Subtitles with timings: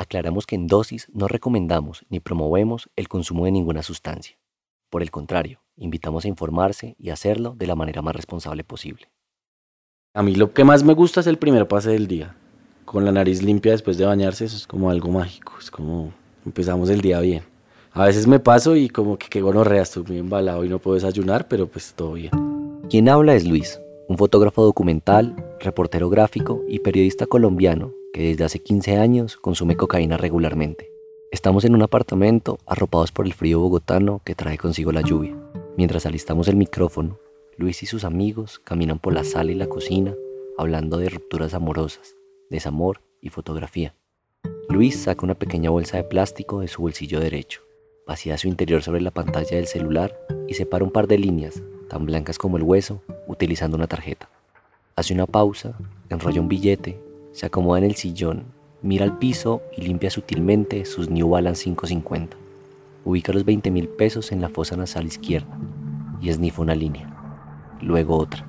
[0.00, 4.38] Aclaramos que en dosis no recomendamos ni promovemos el consumo de ninguna sustancia.
[4.90, 9.10] Por el contrario, invitamos a informarse y hacerlo de la manera más responsable posible.
[10.14, 12.36] A mí lo que más me gusta es el primer pase del día.
[12.84, 15.54] Con la nariz limpia después de bañarse, eso es como algo mágico.
[15.58, 16.12] Es como
[16.46, 17.42] empezamos el día bien.
[17.90, 20.94] A veces me paso y como que qué gonorrea, estoy muy embalado y no puedo
[20.94, 22.30] desayunar, pero pues todo bien.
[22.88, 28.58] Quien habla es Luis, un fotógrafo documental, reportero gráfico y periodista colombiano que desde hace
[28.60, 30.90] 15 años consume cocaína regularmente.
[31.30, 35.36] Estamos en un apartamento arropados por el frío bogotano que trae consigo la lluvia.
[35.76, 37.18] Mientras alistamos el micrófono,
[37.56, 40.14] Luis y sus amigos caminan por la sala y la cocina
[40.56, 42.16] hablando de rupturas amorosas,
[42.50, 43.94] desamor y fotografía.
[44.68, 47.62] Luis saca una pequeña bolsa de plástico de su bolsillo derecho,
[48.06, 52.06] vacía su interior sobre la pantalla del celular y separa un par de líneas, tan
[52.06, 54.28] blancas como el hueso, utilizando una tarjeta.
[54.96, 56.98] Hace una pausa, enrolla un billete,
[57.38, 58.46] se acomoda en el sillón,
[58.82, 62.36] mira al piso y limpia sutilmente sus New Balance 550.
[63.04, 65.56] Ubica los 20 mil pesos en la fosa nasal izquierda
[66.20, 67.08] y esnifa una línea,
[67.80, 68.44] luego otra.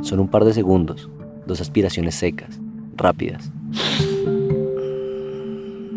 [0.00, 1.10] Son un par de segundos,
[1.46, 2.58] dos aspiraciones secas,
[2.96, 3.52] rápidas.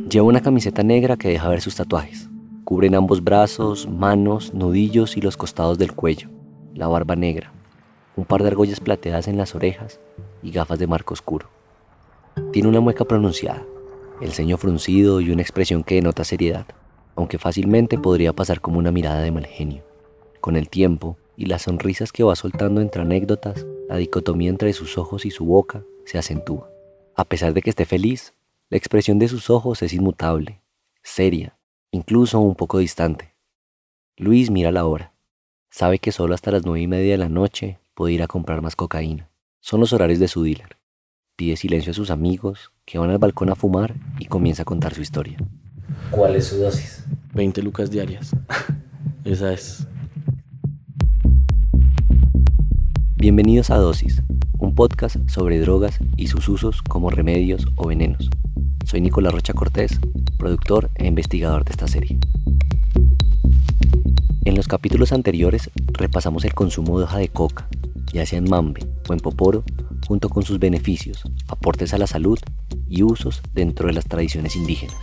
[0.10, 2.28] Lleva una camiseta negra que deja ver sus tatuajes.
[2.66, 6.28] Cubren ambos brazos, manos, nudillos y los costados del cuello.
[6.74, 7.54] La barba negra.
[8.18, 10.02] Un par de argollas plateadas en las orejas
[10.44, 11.55] y gafas de marco oscuro.
[12.56, 13.66] Tiene una mueca pronunciada,
[14.22, 16.66] el ceño fruncido y una expresión que denota seriedad,
[17.18, 19.84] aunque fácilmente podría pasar como una mirada de mal genio.
[20.40, 24.98] Con el tiempo y las sonrisas que va soltando entre anécdotas, la dicotomía entre sus
[24.98, 26.70] ojos y su boca se acentúa.
[27.18, 28.34] A pesar de que esté feliz,
[28.70, 30.62] la expresión de sus ojos es inmutable,
[31.04, 31.58] seria,
[31.92, 33.36] incluso un poco distante.
[34.16, 35.12] Luis mira la hora.
[35.70, 38.62] Sabe que solo hasta las nueve y media de la noche puede ir a comprar
[38.62, 39.30] más cocaína.
[39.60, 40.78] Son los horarios de su dealer.
[41.38, 44.94] Pide silencio a sus amigos, que van al balcón a fumar y comienza a contar
[44.94, 45.38] su historia.
[46.10, 47.04] ¿Cuál es su dosis?
[47.34, 48.34] 20 lucas diarias.
[49.26, 49.86] Esa es.
[53.18, 54.22] Bienvenidos a Dosis,
[54.60, 58.30] un podcast sobre drogas y sus usos como remedios o venenos.
[58.86, 60.00] Soy Nicolás Rocha Cortés,
[60.38, 62.18] productor e investigador de esta serie.
[64.46, 67.68] En los capítulos anteriores repasamos el consumo de hoja de coca,
[68.14, 69.66] ya sea en mambe o en poporo,
[70.08, 72.40] junto con sus beneficios, aportes a la salud
[72.88, 74.98] y usos dentro de las tradiciones indígenas.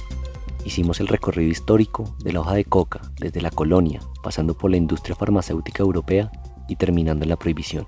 [0.64, 4.76] Hicimos el recorrido histórico de la hoja de coca desde la colonia, pasando por la
[4.76, 6.30] industria farmacéutica europea
[6.68, 7.86] y terminando en la prohibición.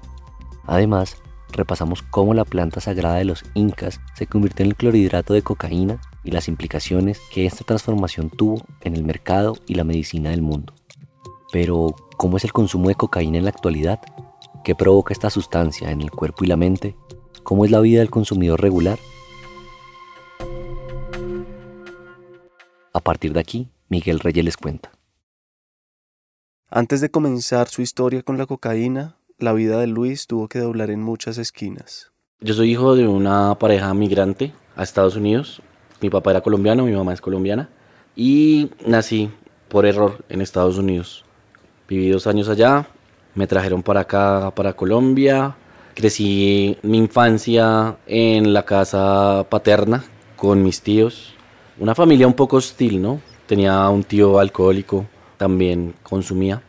[0.67, 1.17] Además,
[1.53, 6.01] repasamos cómo la planta sagrada de los incas se convirtió en el clorhidrato de cocaína
[6.25, 10.75] y las implicaciones que esta transformación tuvo en el mercado y la medicina del mundo.
[11.53, 14.01] Pero, ¿cómo es el consumo de cocaína en la actualidad?
[14.65, 16.97] ¿Qué provoca esta sustancia en el cuerpo y la mente?
[17.43, 18.99] ¿Cómo es la vida del consumidor regular?
[22.95, 24.91] A partir de aquí, Miguel Reyes les cuenta.
[26.71, 30.89] Antes de comenzar su historia con la cocaína, la vida de Luis tuvo que doblar
[30.89, 32.13] en muchas esquinas.
[32.41, 35.61] Yo soy hijo de una pareja migrante a Estados Unidos.
[36.01, 37.69] Mi papá era colombiano, mi mamá es colombiana.
[38.17, 39.31] Y nací
[39.69, 41.27] por error en Estados Unidos.
[41.87, 42.89] Viví dos años allá,
[43.35, 45.57] me trajeron para acá, para Colombia.
[45.95, 50.05] Crecí mi infancia en la casa paterna
[50.37, 51.35] con mis tíos.
[51.79, 53.21] Una familia un poco hostil, ¿no?
[53.47, 56.63] Tenía un tío alcohólico, también consumía.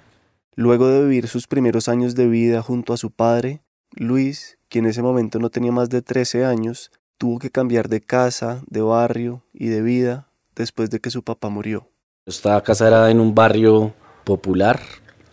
[0.55, 4.91] Luego de vivir sus primeros años de vida junto a su padre, Luis, quien en
[4.91, 9.43] ese momento no tenía más de 13 años, tuvo que cambiar de casa, de barrio
[9.53, 11.89] y de vida después de que su papá murió.
[12.25, 14.79] Esta casa era en un barrio popular,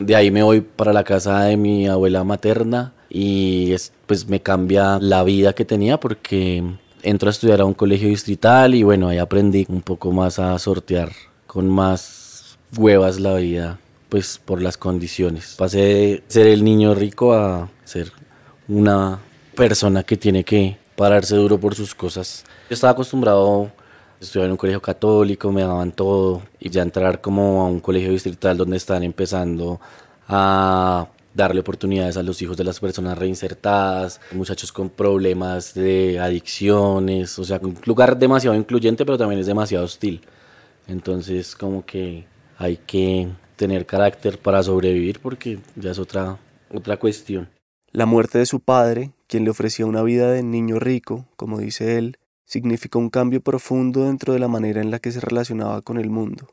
[0.04, 3.74] de ahí me voy para la casa de mi abuela materna y
[4.06, 6.62] pues me cambia la vida que tenía porque
[7.02, 10.58] entro a estudiar a un colegio distrital y bueno, ahí aprendí un poco más a
[10.58, 11.10] sortear
[11.46, 13.78] con más huevas la vida,
[14.08, 15.56] pues por las condiciones.
[15.58, 18.12] Pasé de ser el niño rico a ser
[18.68, 19.18] una
[19.54, 22.44] persona que tiene que pararse duro por sus cosas.
[22.70, 23.70] Yo estaba acostumbrado
[24.22, 27.80] a estudiar en un colegio católico, me daban todo y ya entrar como a un
[27.80, 29.80] colegio distrital donde están empezando
[30.28, 37.38] a darle oportunidades a los hijos de las personas reinsertadas, muchachos con problemas de adicciones,
[37.38, 40.20] o sea, un lugar demasiado incluyente, pero también es demasiado hostil.
[40.86, 42.26] Entonces, como que
[42.58, 46.38] hay que tener carácter para sobrevivir porque ya es otra,
[46.72, 47.48] otra cuestión.
[47.90, 51.98] La muerte de su padre, quien le ofrecía una vida de niño rico, como dice
[51.98, 55.98] él, significó un cambio profundo dentro de la manera en la que se relacionaba con
[55.98, 56.48] el mundo.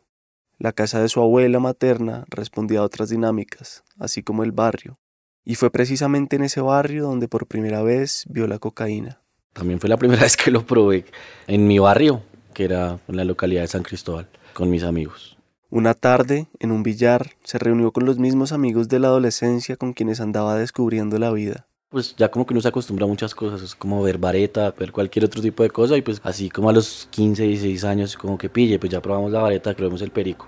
[0.57, 4.99] La casa de su abuela materna respondía a otras dinámicas, así como el barrio,
[5.45, 9.21] y fue precisamente en ese barrio donde por primera vez vio la cocaína.
[9.53, 11.05] También fue la primera vez que lo probé
[11.47, 15.37] en mi barrio, que era en la localidad de San Cristóbal, con mis amigos.
[15.69, 19.93] Una tarde, en un billar, se reunió con los mismos amigos de la adolescencia con
[19.93, 23.63] quienes andaba descubriendo la vida pues ya como que uno se acostumbra a muchas cosas,
[23.63, 26.73] es como ver vareta, ver cualquier otro tipo de cosa y pues así como a
[26.73, 30.11] los 15, 16 años como que pille, pues ya probamos la vareta, que vemos el
[30.11, 30.47] perico.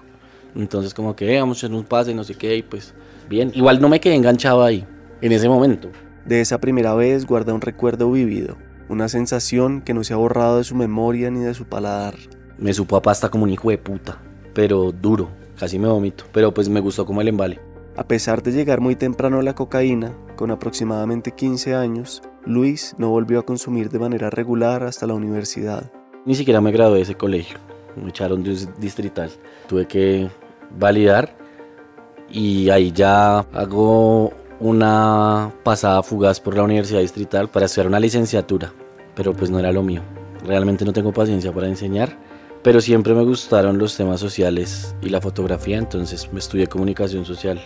[0.55, 2.93] Entonces como que eh, vamos en un pase, no sé qué, y pues
[3.27, 4.85] bien, igual no me quedé enganchado ahí,
[5.21, 5.89] en ese momento.
[6.25, 10.57] De esa primera vez guarda un recuerdo vivido, una sensación que no se ha borrado
[10.57, 12.15] de su memoria ni de su paladar.
[12.59, 14.21] Me supo a pasta como un hijo de puta,
[14.53, 17.70] pero duro, casi me vomito, pero pues me gustó como el embale.
[17.97, 23.09] A pesar de llegar muy temprano a la cocaína, con aproximadamente 15 años, Luis no
[23.09, 25.91] volvió a consumir de manera regular hasta la universidad.
[26.25, 27.57] Ni siquiera me gradué de ese colegio,
[28.01, 29.29] me echaron de un distrital.
[29.67, 30.29] Tuve que
[30.79, 31.35] validar
[32.29, 38.71] y ahí ya hago una pasada fugaz por la universidad distrital para estudiar una licenciatura,
[39.15, 40.01] pero pues no era lo mío.
[40.45, 42.17] Realmente no tengo paciencia para enseñar,
[42.63, 47.59] pero siempre me gustaron los temas sociales y la fotografía, entonces me estudié comunicación social.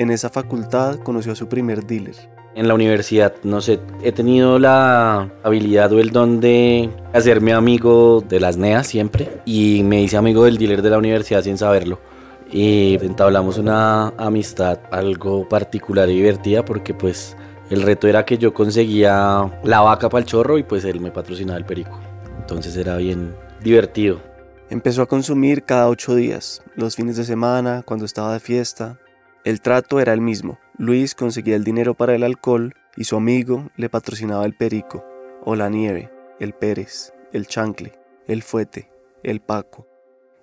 [0.00, 2.14] En esa facultad conoció a su primer dealer.
[2.54, 8.24] En la universidad, no sé, he tenido la habilidad o el don de hacerme amigo
[8.26, 12.00] de las NEA siempre y me hice amigo del dealer de la universidad sin saberlo.
[12.50, 17.36] Y entablamos una amistad algo particular y divertida porque pues
[17.68, 21.10] el reto era que yo conseguía la vaca para el chorro y pues él me
[21.10, 22.00] patrocinaba el perico.
[22.38, 24.18] Entonces era bien divertido.
[24.70, 28.98] Empezó a consumir cada ocho días, los fines de semana, cuando estaba de fiesta,
[29.44, 30.58] el trato era el mismo.
[30.76, 35.04] Luis conseguía el dinero para el alcohol y su amigo le patrocinaba el perico,
[35.44, 36.10] o la nieve,
[36.40, 37.92] el Pérez, el chancle,
[38.26, 38.90] el fuete,
[39.22, 39.86] el paco.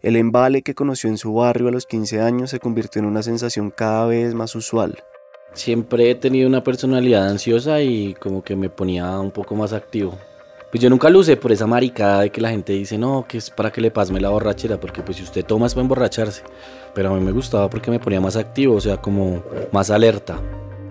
[0.01, 3.23] El embale que conoció en su barrio a los 15 años se convirtió en una
[3.23, 4.97] sensación cada vez más usual.
[5.53, 10.17] Siempre he tenido una personalidad ansiosa y como que me ponía un poco más activo.
[10.69, 13.37] Pues yo nunca lo usé por esa maricada de que la gente dice, no, que
[13.37, 16.43] es para que le pasme la borrachera, porque pues si usted toma es para emborracharse.
[16.93, 20.41] Pero a mí me gustaba porque me ponía más activo, o sea, como más alerta.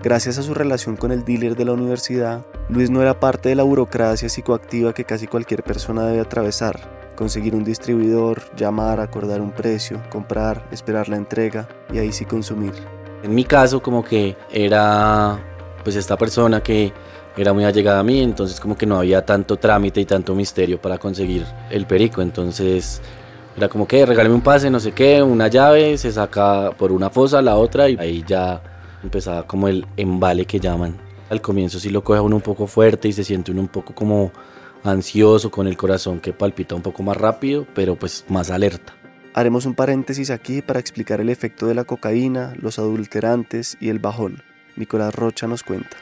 [0.03, 3.55] Gracias a su relación con el dealer de la universidad, Luis no era parte de
[3.55, 6.79] la burocracia psicoactiva que casi cualquier persona debe atravesar.
[7.15, 12.73] Conseguir un distribuidor, llamar, acordar un precio, comprar, esperar la entrega y ahí sí consumir.
[13.23, 15.39] En mi caso como que era
[15.83, 16.93] pues esta persona que
[17.43, 20.81] era muy allegada a mí, entonces como que no había tanto trámite y tanto misterio
[20.81, 23.01] para conseguir el perico, entonces
[23.57, 27.11] era como que regálame un pase, no sé qué, una llave, se saca por una
[27.11, 28.63] fosa, la otra y ahí ya
[29.03, 30.97] empezaba como el embale que llaman.
[31.31, 33.95] Al comienzo sí lo coge uno un poco fuerte y se siente uno un poco
[33.95, 34.31] como
[34.85, 38.95] ansioso con el corazón que palpita un poco más rápido, pero pues más alerta.
[39.35, 43.99] Haremos un paréntesis aquí para explicar el efecto de la cocaína, los adulterantes y el
[43.99, 44.43] bajón.
[44.77, 45.97] Nicolás Rocha nos cuenta.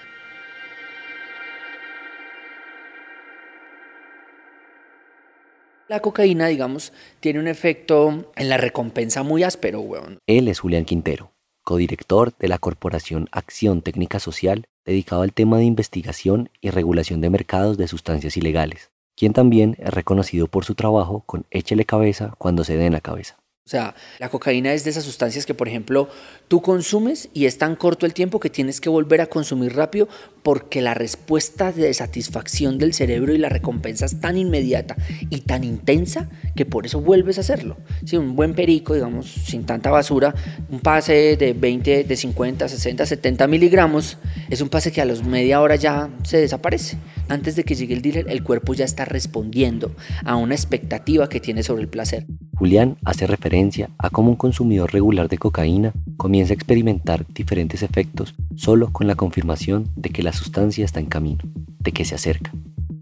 [5.87, 10.19] La cocaína, digamos, tiene un efecto en la recompensa muy áspero, weón.
[10.27, 15.65] Él es Julián Quintero, codirector de la Corporación Acción Técnica Social, dedicado al tema de
[15.65, 21.23] investigación y regulación de mercados de sustancias ilegales, quien también es reconocido por su trabajo
[21.27, 23.37] con Échele Cabeza cuando se den la cabeza.
[23.67, 26.11] O sea, la cocaína es de esas sustancias que, por ejemplo,
[26.49, 30.07] tú consumes y es tan corto el tiempo que tienes que volver a consumir rápido
[30.45, 34.95] porque la respuesta de satisfacción del cerebro y la recompensa es tan inmediata
[35.31, 37.79] y tan intensa que por eso vuelves a hacerlo.
[38.05, 40.35] Si un buen perico, digamos, sin tanta basura,
[40.69, 44.19] un pase de 20, de 50, 60, 70 miligramos,
[44.51, 46.99] es un pase que a los media hora ya se desaparece.
[47.29, 49.97] Antes de que llegue el dealer, el cuerpo ya está respondiendo
[50.27, 52.27] a una expectativa que tiene sobre el placer.
[52.57, 58.35] Julián hace referencia a cómo un consumidor regular de cocaína comienza a experimentar diferentes efectos
[58.57, 61.43] solo con la confirmación de que la sustancia está en camino,
[61.79, 62.53] de que se acerca.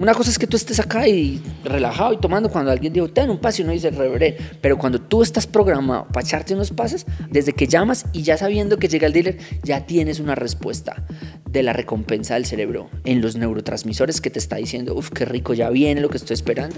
[0.03, 3.31] Una cosa es que tú estés acá y relajado y tomando cuando alguien dijo, ten
[3.31, 4.37] un pase y uno dice, reveré.
[4.61, 8.79] Pero cuando tú estás programado para echarte unos pases, desde que llamas y ya sabiendo
[8.79, 11.07] que llega el dealer, ya tienes una respuesta
[11.49, 15.55] de la recompensa del cerebro en los neurotransmisores que te está diciendo, uff, qué rico,
[15.55, 16.75] ya viene lo que estoy esperando.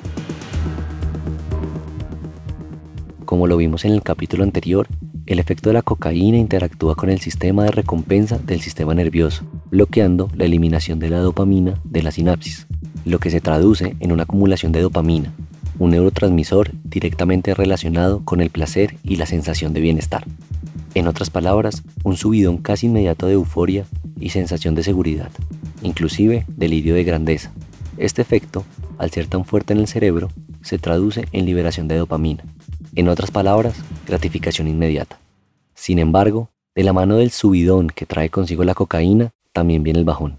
[3.25, 4.87] Como lo vimos en el capítulo anterior,
[5.26, 10.30] el efecto de la cocaína interactúa con el sistema de recompensa del sistema nervioso, bloqueando
[10.34, 12.66] la eliminación de la dopamina de la sinapsis,
[13.04, 15.32] lo que se traduce en una acumulación de dopamina,
[15.78, 20.24] un neurotransmisor directamente relacionado con el placer y la sensación de bienestar.
[20.94, 23.86] En otras palabras, un subidón casi inmediato de euforia
[24.20, 25.30] y sensación de seguridad,
[25.82, 27.50] inclusive delirio de grandeza.
[27.96, 28.64] Este efecto,
[28.98, 30.30] al ser tan fuerte en el cerebro,
[30.62, 32.44] se traduce en liberación de dopamina,
[32.96, 33.74] en otras palabras,
[34.06, 35.18] gratificación inmediata.
[35.74, 40.04] Sin embargo, de la mano del subidón que trae consigo la cocaína, también viene el
[40.04, 40.38] bajón.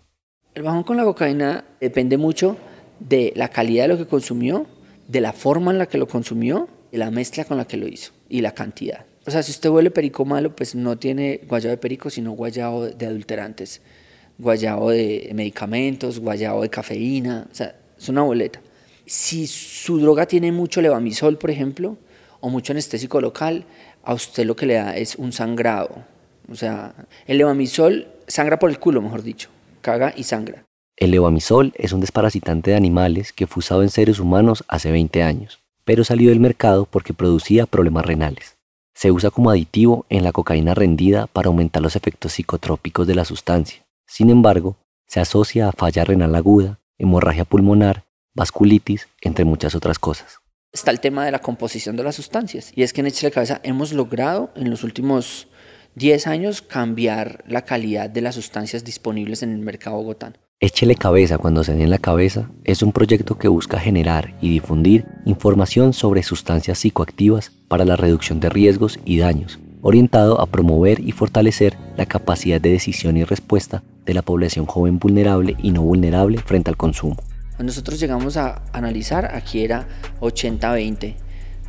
[0.53, 2.57] El bajón con la cocaína depende mucho
[3.00, 4.65] de la calidad de lo que consumió,
[5.07, 7.88] de la forma en la que lo consumió, de la mezcla con la que lo
[7.88, 9.05] hizo y la cantidad.
[9.27, 12.85] O sea, si usted huele perico malo, pues no tiene guayabo de perico, sino guayabo
[12.85, 13.81] de adulterantes,
[14.38, 18.62] guayabo de medicamentos, guayabo de cafeína, o sea, es una boleta.
[19.05, 21.97] Si su droga tiene mucho levamisol, por ejemplo,
[22.45, 23.65] o mucho anestésico local,
[24.03, 26.05] a usted lo que le da es un sangrado.
[26.47, 26.93] O sea,
[27.25, 29.49] el levamisol sangra por el culo, mejor dicho,
[29.81, 30.63] caga y sangra.
[30.95, 35.23] El levamisol es un desparasitante de animales que fue usado en seres humanos hace 20
[35.23, 38.57] años, pero salió del mercado porque producía problemas renales.
[38.93, 43.25] Se usa como aditivo en la cocaína rendida para aumentar los efectos psicotrópicos de la
[43.25, 43.83] sustancia.
[44.05, 44.75] Sin embargo,
[45.07, 48.03] se asocia a falla renal aguda, hemorragia pulmonar,
[48.35, 50.44] vasculitis, entre muchas otras cosas
[50.75, 52.72] está el tema de la composición de las sustancias.
[52.75, 55.48] Y es que en Échale Cabeza hemos logrado en los últimos
[55.96, 60.36] 10 años cambiar la calidad de las sustancias disponibles en el mercado bogotano.
[60.60, 64.50] Échele cabeza cuando se dé en la cabeza es un proyecto que busca generar y
[64.50, 71.01] difundir información sobre sustancias psicoactivas para la reducción de riesgos y daños, orientado a promover
[71.01, 75.82] y fortalecer la capacidad de decisión y respuesta de la población joven vulnerable y no
[75.82, 77.17] vulnerable frente al consumo.
[77.55, 79.88] Cuando nosotros llegamos a analizar, aquí era
[80.19, 81.15] 80-20.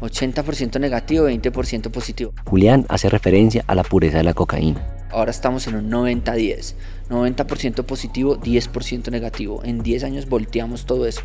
[0.00, 2.32] 80% negativo, 20% positivo.
[2.44, 4.84] Julián hace referencia a la pureza de la cocaína.
[5.10, 6.74] Ahora estamos en un 90-10.
[7.08, 9.62] 90%, positivo, 10% negativo.
[9.64, 11.22] En 10 años volteamos todo eso.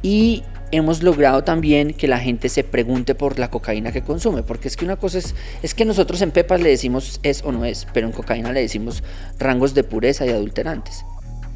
[0.00, 4.68] Y hemos logrado también que la gente se pregunte por la cocaína que consume, porque
[4.68, 7.64] es que una cosa es, es que nosotros en Pepas le decimos es o no
[7.64, 9.02] es, pero en cocaína le decimos
[9.38, 11.04] rangos de pureza y adulterantes.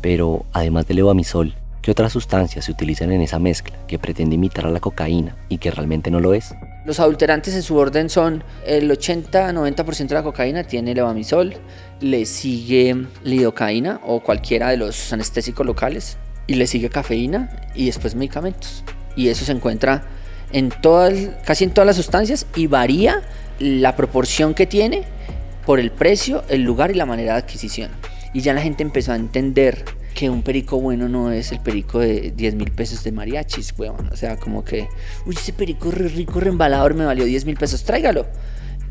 [0.00, 4.66] Pero además del levamisol, ¿Qué otras sustancias se utilizan en esa mezcla que pretende imitar
[4.66, 6.54] a la cocaína y que realmente no lo es?
[6.84, 11.54] Los adulterantes en su orden son el 80-90% de la cocaína tiene levamisol,
[12.00, 18.14] le sigue lidocaína o cualquiera de los anestésicos locales y le sigue cafeína y después
[18.14, 18.84] medicamentos.
[19.16, 20.04] Y eso se encuentra
[20.52, 23.22] en todas, casi en todas las sustancias y varía
[23.58, 25.02] la proporción que tiene
[25.66, 27.90] por el precio, el lugar y la manera de adquisición.
[28.32, 29.84] Y ya la gente empezó a entender
[30.14, 34.09] que un perico bueno no es el perico de 10 mil pesos de mariachis, weón.
[34.12, 34.88] O sea, como que,
[35.26, 38.26] uy, ese perico re rico, reembalador me valió 10 mil pesos, tráigalo.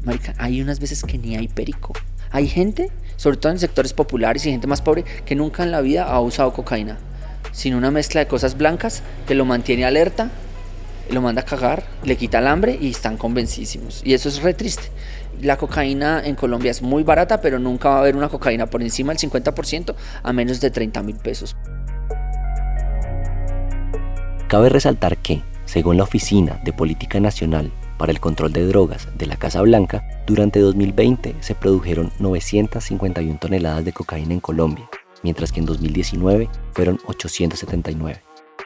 [0.03, 1.93] Marica, hay unas veces que ni hay perico.
[2.31, 5.81] Hay gente, sobre todo en sectores populares y gente más pobre, que nunca en la
[5.81, 6.97] vida ha usado cocaína.
[7.51, 10.31] Sin una mezcla de cosas blancas que lo mantiene alerta,
[11.09, 14.01] lo manda a cagar, le quita el hambre y están convencidísimos.
[14.05, 14.89] Y eso es re triste
[15.41, 18.81] la cocaína en Colombia es muy barata, pero nunca va a haber una cocaína por
[18.81, 21.55] encima del 50% a menos de 30 mil pesos.
[24.47, 29.25] Cabe resaltar que, según la Oficina de Política Nacional para el Control de Drogas de
[29.25, 34.89] la Casa Blanca, durante 2020 se produjeron 951 toneladas de cocaína en Colombia,
[35.23, 38.21] mientras que en 2019 fueron 879.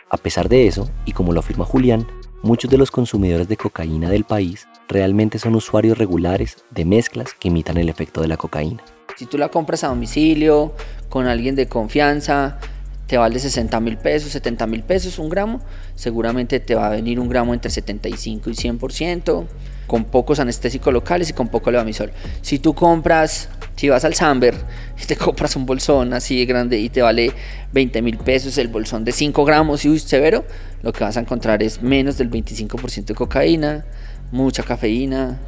[0.10, 2.08] A pesar de eso, y como lo afirma Julián,
[2.42, 7.48] muchos de los consumidores de cocaína del país realmente son usuarios regulares de mezclas que
[7.48, 8.84] imitan el efecto de la cocaína.
[9.18, 10.74] Si tú la compras a domicilio,
[11.10, 12.60] con alguien de confianza,
[13.08, 15.62] te vale 60 mil pesos, 70 mil pesos un gramo,
[15.96, 19.46] seguramente te va a venir un gramo entre 75 y 100%,
[19.88, 22.12] con pocos anestésicos locales y con poco levamisol.
[22.42, 24.56] Si tú compras, si vas al Samber
[25.02, 27.32] y te compras un bolsón así de grande y te vale
[27.72, 30.44] 20 mil pesos el bolsón de 5 gramos y uy, severo,
[30.82, 33.86] lo que vas a encontrar es menos del 25% de cocaína,
[34.32, 35.40] mucha cafeína,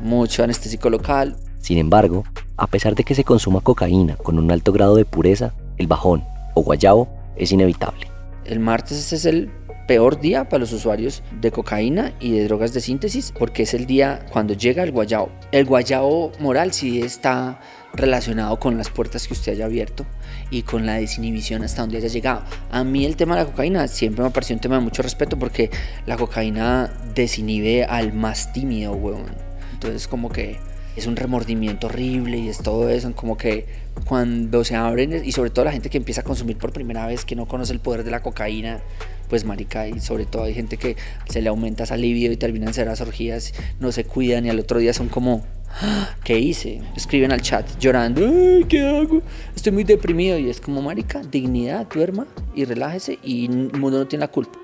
[0.00, 1.36] mucho anestésico local.
[1.60, 2.24] Sin embargo,
[2.56, 6.24] a pesar de que se consuma cocaína con un alto grado de pureza, el bajón
[6.54, 8.08] o guayabo es inevitable.
[8.44, 9.50] El martes es el
[9.86, 13.86] peor día para los usuarios de cocaína y de drogas de síntesis porque es el
[13.86, 15.30] día cuando llega el guayao.
[15.52, 17.60] El guayao moral sí está
[17.94, 20.04] relacionado con las puertas que usted haya abierto
[20.50, 22.42] y con la desinhibición hasta donde haya llegado.
[22.70, 25.02] A mí el tema de la cocaína siempre me ha parecido un tema de mucho
[25.02, 25.70] respeto porque
[26.06, 29.26] la cocaína desinhibe al más tímido, weón.
[29.72, 30.58] Entonces como que
[30.96, 33.66] es un remordimiento horrible y es todo eso, como que
[34.04, 37.24] cuando se abren y sobre todo la gente que empieza a consumir por primera vez,
[37.24, 38.80] que no conoce el poder de la cocaína,
[39.28, 40.96] pues marica, y sobre todo hay gente que
[41.28, 44.60] se le aumenta esa libido y terminan ser las orgías, no se cuidan y al
[44.60, 45.44] otro día son como,
[46.24, 46.82] ¿qué hice?
[46.96, 48.22] Escriben al chat llorando,
[48.68, 49.22] ¿qué hago?
[49.54, 54.06] Estoy muy deprimido y es como, marica, dignidad, duerma y relájese y el mundo no
[54.06, 54.58] tiene la culpa.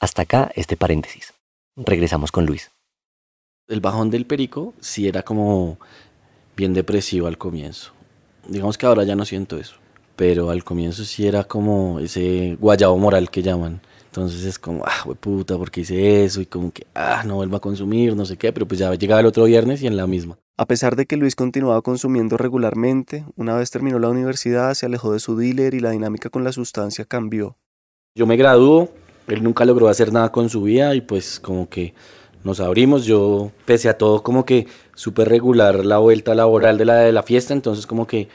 [0.00, 1.34] Hasta acá este paréntesis.
[1.76, 2.70] Regresamos con Luis.
[3.68, 5.78] El bajón del perico sí era como
[6.56, 7.92] bien depresivo al comienzo.
[8.48, 9.76] Digamos que ahora ya no siento eso,
[10.16, 13.80] pero al comienzo sí era como ese guayabo moral que llaman.
[14.10, 16.40] Entonces es como, ah, puta, ¿por qué hice eso?
[16.40, 19.20] Y como que, ah, no vuelvo a consumir, no sé qué, pero pues ya llegaba
[19.20, 20.36] el otro viernes y en la misma.
[20.56, 25.12] A pesar de que Luis continuaba consumiendo regularmente, una vez terminó la universidad se alejó
[25.12, 27.56] de su dealer y la dinámica con la sustancia cambió.
[28.16, 28.90] Yo me graduó,
[29.28, 31.94] él nunca logró hacer nada con su vida y pues como que
[32.42, 33.04] nos abrimos.
[33.04, 37.22] Yo, pese a todo, como que súper regular la vuelta laboral de la de la
[37.22, 38.28] fiesta, entonces como que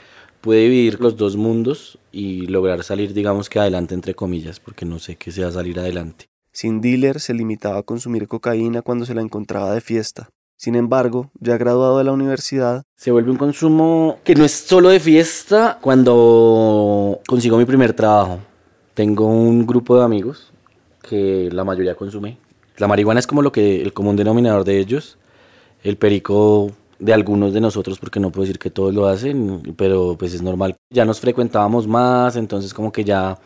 [0.45, 4.99] pude vivir los dos mundos y lograr salir, digamos que adelante, entre comillas, porque no
[4.99, 6.27] sé qué sea salir adelante.
[6.51, 10.29] Sin dealer se limitaba a consumir cocaína cuando se la encontraba de fiesta.
[10.55, 14.89] Sin embargo, ya graduado de la universidad, se vuelve un consumo que no es solo
[14.89, 18.37] de fiesta cuando consigo mi primer trabajo.
[18.93, 20.53] Tengo un grupo de amigos
[21.01, 22.37] que la mayoría consume.
[22.77, 25.17] La marihuana es como lo que el común denominador de ellos.
[25.81, 30.15] El perico de algunos de nosotros, porque no puedo decir que todos lo hacen, pero
[30.17, 30.75] pues es normal.
[30.89, 33.37] Ya nos frecuentábamos más, entonces como que ya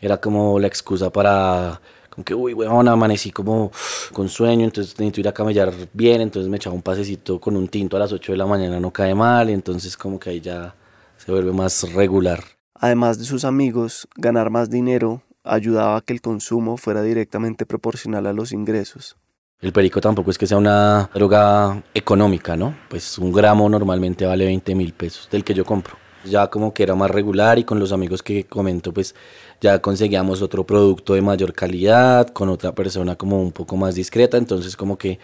[0.00, 1.80] era como la excusa para,
[2.10, 3.70] como que, uy, weón, amanecí como
[4.12, 7.68] con sueño, entonces necesito ir a camellar bien, entonces me echaba un pasecito con un
[7.68, 10.40] tinto a las 8 de la mañana, no cae mal, y entonces como que ahí
[10.40, 10.74] ya
[11.16, 12.42] se vuelve más regular.
[12.74, 18.26] Además de sus amigos, ganar más dinero ayudaba a que el consumo fuera directamente proporcional
[18.26, 19.16] a los ingresos.
[19.62, 22.74] El perico tampoco es que sea una droga económica, ¿no?
[22.88, 25.96] Pues un gramo normalmente vale 20 mil pesos, del que yo compro.
[26.24, 29.14] Ya como que era más regular y con los amigos que comento, pues
[29.60, 34.36] ya conseguíamos otro producto de mayor calidad, con otra persona como un poco más discreta,
[34.36, 35.20] entonces como que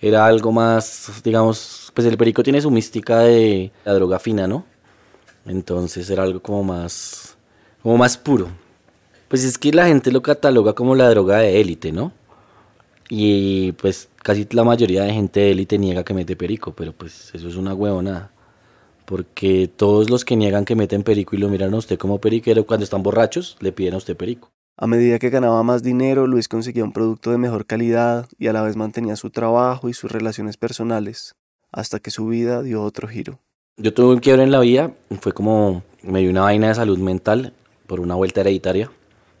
[0.00, 4.64] era algo más, digamos, pues el perico tiene su mística de la droga fina, ¿no?
[5.44, 7.36] Entonces era algo como más,
[7.82, 8.46] como más puro.
[9.26, 12.12] Pues es que la gente lo cataloga como la droga de élite, ¿no?
[13.14, 17.30] Y pues casi la mayoría de gente de élite niega que mete perico, pero pues
[17.34, 18.30] eso es una huevonada.
[19.04, 22.64] Porque todos los que niegan que meten perico y lo miran a usted como periquero
[22.64, 24.48] cuando están borrachos, le piden a usted perico.
[24.78, 28.54] A medida que ganaba más dinero, Luis conseguía un producto de mejor calidad y a
[28.54, 31.34] la vez mantenía su trabajo y sus relaciones personales,
[31.70, 33.40] hasta que su vida dio otro giro.
[33.76, 36.96] Yo tuve un quiebre en la vida, fue como me dio una vaina de salud
[36.96, 37.52] mental
[37.86, 38.90] por una vuelta hereditaria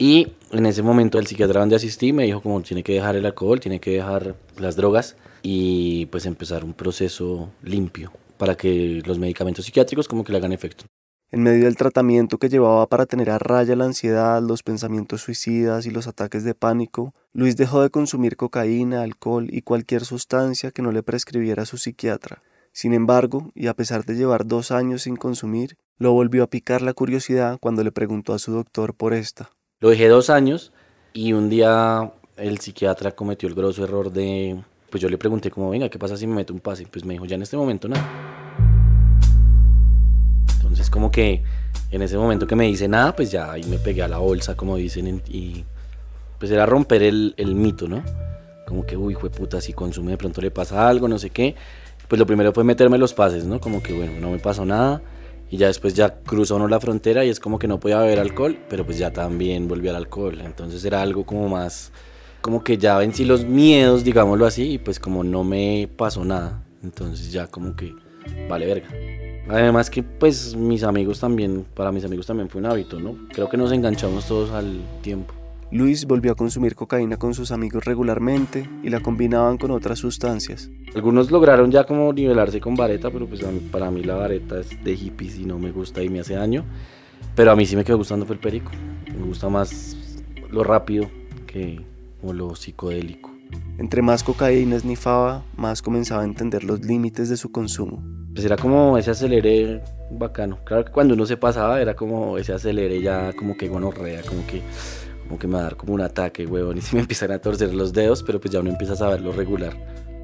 [0.02, 3.24] y en ese momento el psiquiatra donde asistí me dijo como tiene que dejar el
[3.24, 9.20] alcohol, tiene que dejar las drogas y pues empezar un proceso limpio para que los
[9.20, 10.86] medicamentos psiquiátricos como que le hagan efecto.
[11.30, 15.86] En medio del tratamiento que llevaba para tener a raya la ansiedad, los pensamientos suicidas
[15.86, 20.82] y los ataques de pánico, Luis dejó de consumir cocaína, alcohol y cualquier sustancia que
[20.82, 22.42] no le prescribiera su psiquiatra.
[22.72, 26.82] Sin embargo, y a pesar de llevar dos años sin consumir, lo volvió a picar
[26.82, 29.52] la curiosidad cuando le preguntó a su doctor por esta.
[29.82, 30.70] Lo dejé dos años
[31.12, 35.70] y un día el psiquiatra cometió el grosso error de, pues yo le pregunté como,
[35.70, 36.86] venga, ¿qué pasa si me meto un pase?
[36.88, 38.08] Pues me dijo, ya en este momento nada.
[40.54, 41.42] Entonces como que
[41.90, 44.56] en ese momento que me dice nada, pues ya ahí me pegué a la bolsa,
[44.56, 45.64] como dicen, y
[46.38, 48.04] pues era romper el, el mito, ¿no?
[48.68, 51.56] Como que, uy, puta, si consume de pronto le pasa algo, no sé qué.
[52.06, 53.60] Pues lo primero fue meterme los pases, ¿no?
[53.60, 55.02] Como que, bueno, no me pasó nada
[55.52, 58.20] y ya después ya cruzó uno la frontera y es como que no podía beber
[58.20, 60.40] alcohol, pero pues ya también volvió al alcohol.
[60.40, 61.92] Entonces era algo como más,
[62.40, 66.64] como que ya vencí los miedos, digámoslo así, y pues como no me pasó nada.
[66.82, 67.94] Entonces ya como que
[68.48, 68.88] vale verga.
[69.46, 73.14] Además que pues mis amigos también, para mis amigos también fue un hábito, ¿no?
[73.34, 75.34] Creo que nos enganchamos todos al tiempo.
[75.72, 80.70] Luis volvió a consumir cocaína con sus amigos regularmente y la combinaban con otras sustancias.
[80.94, 84.94] Algunos lograron ya como nivelarse con vareta, pero pues para mí la vareta es de
[84.94, 86.66] hippies y no me gusta y me hace daño.
[87.34, 88.70] Pero a mí sí me quedó gustando fue el perico.
[89.06, 89.96] Me gusta más
[90.50, 91.10] lo rápido
[91.46, 91.80] que
[92.22, 93.30] lo psicodélico.
[93.78, 98.02] Entre más cocaína esnifaba, más comenzaba a entender los límites de su consumo.
[98.34, 100.58] Pues era como ese acelere bacano.
[100.64, 104.46] Claro que cuando uno se pasaba era como ese acelere ya como que gonorrea, como
[104.46, 104.62] que,
[105.22, 107.38] como que me va a dar como un ataque, huevón, y se me empiezan a
[107.38, 109.76] torcer los dedos, pero pues ya uno empieza a saberlo regular.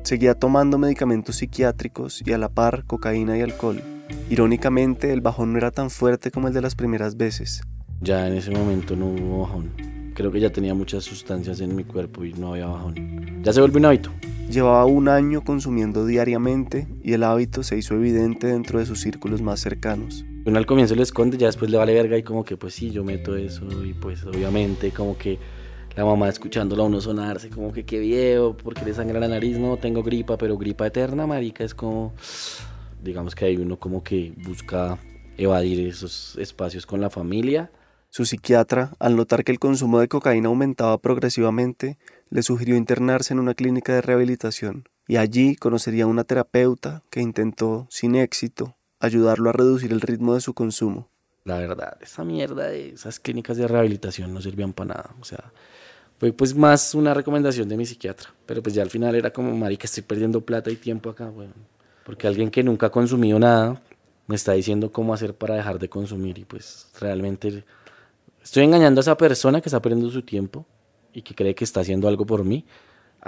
[0.05, 3.83] Seguía tomando medicamentos psiquiátricos y a la par cocaína y alcohol.
[4.31, 7.63] Irónicamente, el bajón no era tan fuerte como el de las primeras veces.
[8.01, 9.71] Ya en ese momento no hubo bajón.
[10.15, 13.43] Creo que ya tenía muchas sustancias en mi cuerpo y no había bajón.
[13.43, 14.11] Ya se volvió un hábito.
[14.51, 19.43] Llevaba un año consumiendo diariamente y el hábito se hizo evidente dentro de sus círculos
[19.43, 20.25] más cercanos.
[20.49, 22.91] Uno al comienzo lo esconde, ya después le vale verga y como que pues sí,
[22.91, 25.39] yo meto eso y pues obviamente como que
[25.95, 29.59] la mamá escuchándolo a uno sonarse, como que qué viejo, porque le sangra la nariz,
[29.59, 32.15] no tengo gripa, pero gripa eterna, marica, es como,
[33.05, 34.99] digamos que hay uno como que busca
[35.37, 37.71] evadir esos espacios con la familia.
[38.09, 41.99] Su psiquiatra, al notar que el consumo de cocaína aumentaba progresivamente,
[42.31, 47.21] le sugirió internarse en una clínica de rehabilitación y allí conocería a una terapeuta que
[47.21, 51.09] intentó, sin éxito, ayudarlo a reducir el ritmo de su consumo.
[51.45, 55.15] La verdad, esa mierda de esas clínicas de rehabilitación no servían para nada.
[55.21, 55.53] O sea,
[56.19, 58.35] fue pues más una recomendación de mi psiquiatra.
[58.45, 61.55] Pero pues ya al final era como, marica, estoy perdiendo plata y tiempo acá, weón.
[62.05, 63.81] Porque alguien que nunca ha consumido nada
[64.27, 67.65] me está diciendo cómo hacer para dejar de consumir y pues realmente
[68.43, 70.67] estoy engañando a esa persona que está perdiendo su tiempo
[71.13, 72.65] y que cree que está haciendo algo por mí.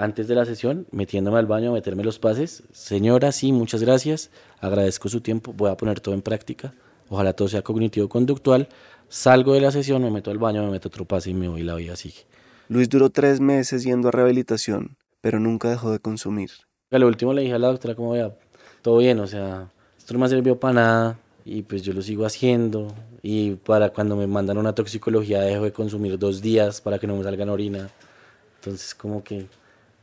[0.00, 2.62] Antes de la sesión, metiéndome al baño a meterme los pases.
[2.72, 4.30] Señora, sí, muchas gracias.
[4.58, 5.52] Agradezco su tiempo.
[5.52, 6.72] Voy a poner todo en práctica.
[7.10, 8.70] Ojalá todo sea cognitivo-conductual.
[9.10, 11.64] Salgo de la sesión, me meto al baño, me meto otro pase y me voy
[11.64, 12.24] la vida sigue.
[12.68, 16.50] Luis duró tres meses yendo a rehabilitación, pero nunca dejó de consumir.
[16.90, 18.34] A lo último le dije a la doctora, como vea,
[18.80, 22.24] todo bien, o sea, esto no me sirvió para nada y pues yo lo sigo
[22.24, 22.88] haciendo.
[23.20, 27.16] Y para cuando me mandan una toxicología dejo de consumir dos días para que no
[27.16, 27.90] me salgan orina.
[28.60, 29.46] Entonces como que,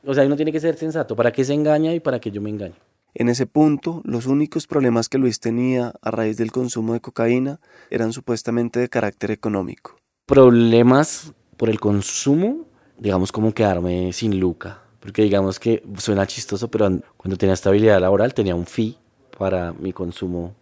[0.08, 2.42] o sea, uno tiene que ser sensato, ¿para qué se engaña y para qué yo
[2.42, 2.76] me engaño?
[3.14, 7.60] En ese punto, los únicos problemas que Luis tenía a raíz del consumo de cocaína
[7.90, 9.98] eran supuestamente de carácter económico.
[10.26, 12.68] Problemas por el consumo,
[12.98, 14.82] digamos como quedarme sin luca.
[15.00, 18.98] Porque digamos que suena chistoso, pero cuando tenía estabilidad laboral tenía un fee
[19.38, 20.54] para mi consumo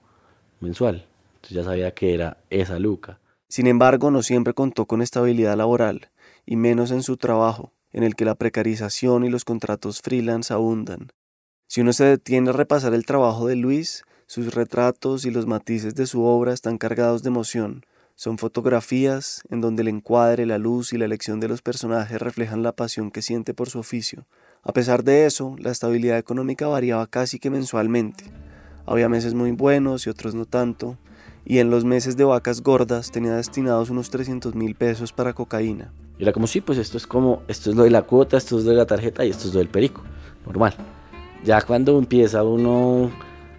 [0.60, 1.06] mensual.
[1.36, 3.20] Entonces ya sabía que era esa luca.
[3.48, 6.10] Sin embargo, no siempre contó con estabilidad laboral,
[6.46, 11.08] y menos en su trabajo, en el que la precarización y los contratos freelance abundan.
[11.66, 15.96] Si uno se detiene a repasar el trabajo de Luis, sus retratos y los matices
[15.96, 20.92] de su obra están cargados de emoción, son fotografías en donde el encuadre, la luz
[20.92, 24.28] y la elección de los personajes reflejan la pasión que siente por su oficio.
[24.62, 28.26] A pesar de eso, la estabilidad económica variaba casi que mensualmente.
[28.86, 30.98] Había meses muy buenos y otros no tanto,
[31.46, 35.92] y en los meses de vacas gordas tenía destinados unos 300 mil pesos para cocaína.
[36.18, 38.58] Y era como, sí, pues esto es como, esto es lo de la cuota, esto
[38.58, 40.02] es lo de la tarjeta y esto es lo del perico,
[40.46, 40.74] normal.
[41.44, 43.12] Ya cuando empieza uno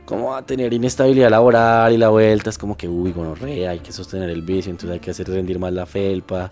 [0.05, 3.93] como a tener inestabilidad laboral y la vuelta es como que, uy, gonorrea, hay que
[3.93, 6.51] sostener el vicio, entonces hay que hacer rendir más la felpa.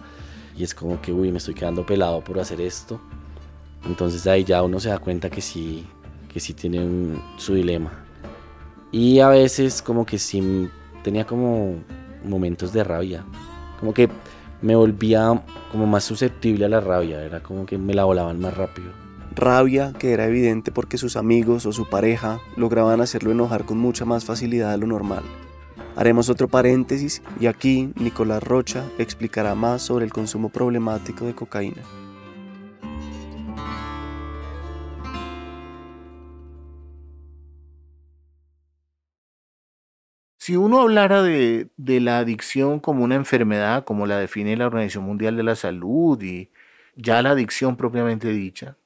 [0.57, 3.01] Y es como que, uy, me estoy quedando pelado por hacer esto.
[3.87, 5.87] Entonces ahí ya uno se da cuenta que sí,
[6.33, 7.93] que sí tiene su dilema.
[8.93, 10.69] Y a veces como que sí
[11.05, 11.77] tenía como
[12.25, 13.25] momentos de rabia.
[13.79, 14.09] Como que
[14.61, 15.41] me volvía
[15.71, 17.23] como más susceptible a la rabia.
[17.23, 21.67] Era como que me la volaban más rápido rabia que era evidente porque sus amigos
[21.67, 25.25] o su pareja lograban hacerlo enojar con mucha más facilidad de lo normal.
[25.97, 31.83] Haremos otro paréntesis y aquí Nicolás Rocha explicará más sobre el consumo problemático de cocaína.
[40.45, 45.05] Si uno hablara de, de, la adicción como una enfermedad, como la define la Organización
[45.05, 46.51] Mundial de la Salud y
[46.97, 48.77] ya la adicción propiamente dicha,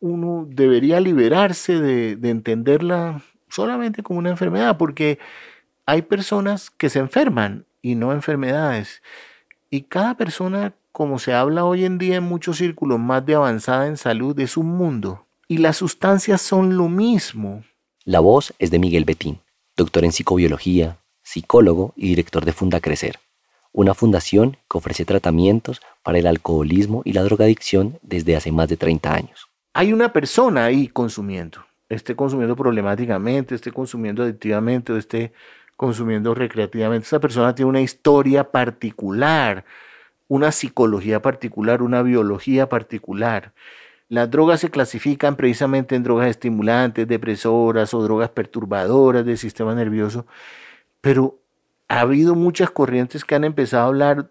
[0.00, 5.18] uno debería liberarse de, entenderla solamente como una enfermedad, porque
[5.84, 9.02] hay personas que se enferman y no enfermedades.
[9.68, 13.86] Y cada persona, como se habla hoy en día en muchos círculos más de avanzada
[13.86, 15.26] en salud, es un mundo.
[15.46, 17.64] Y las sustancias son lo mismo.
[18.06, 19.40] La voz es de Miguel Betín,
[19.80, 23.18] doctor en psicobiología, psicólogo y director de Funda Crecer,
[23.72, 28.76] una fundación que ofrece tratamientos para el alcoholismo y la drogadicción desde hace más de
[28.76, 35.32] 30 años hay una persona ahí consumiendo, esté consumiendo problemáticamente, esté consumiendo adictivamente o esté
[35.76, 37.06] consumiendo recreativamente.
[37.06, 39.64] Esa persona tiene una historia particular,
[40.28, 43.52] una psicología particular, una biología particular.
[44.10, 50.26] Las drogas se clasifican precisamente en drogas estimulantes, depresoras o drogas perturbadoras del sistema nervioso,
[51.00, 51.38] pero
[51.86, 54.30] ha habido muchas corrientes que han empezado a hablar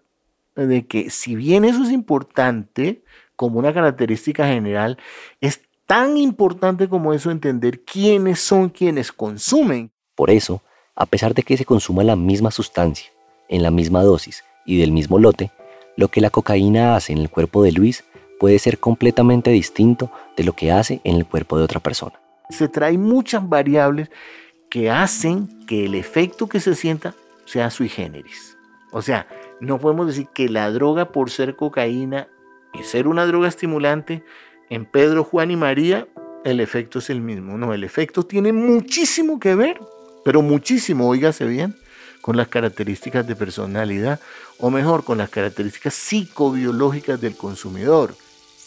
[0.54, 3.02] de que si bien eso es importante,
[3.36, 4.98] como una característica general,
[5.40, 9.90] es tan importante como eso entender quiénes son quienes consumen.
[10.14, 10.60] Por eso,
[10.94, 13.10] a pesar de que se consuma la misma sustancia,
[13.48, 15.50] en la misma dosis y del mismo lote,
[15.96, 18.04] lo que la cocaína hace en el cuerpo de Luis
[18.40, 22.18] puede ser completamente distinto de lo que hace en el cuerpo de otra persona.
[22.48, 24.10] Se trae muchas variables
[24.70, 28.56] que hacen que el efecto que se sienta sea sui generis.
[28.92, 29.28] O sea,
[29.60, 32.28] no podemos decir que la droga por ser cocaína
[32.72, 34.24] y ser una droga estimulante,
[34.70, 36.08] en Pedro, Juan y María,
[36.44, 37.58] el efecto es el mismo.
[37.58, 39.78] No, el efecto tiene muchísimo que ver,
[40.24, 41.76] pero muchísimo, oígase bien,
[42.22, 44.18] con las características de personalidad,
[44.58, 48.14] o mejor, con las características psicobiológicas del consumidor.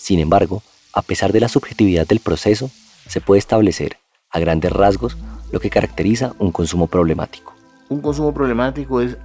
[0.03, 2.69] Sin embargo, a pesar de la subjetividad del proceso,
[3.07, 3.99] se puede establecer,
[4.31, 5.15] a grandes rasgos,
[5.49, 7.55] lo que caracteriza un consumo problemático.
[7.87, 9.17] Un consumo problemático es